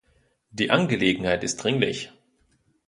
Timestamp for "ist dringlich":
1.43-2.11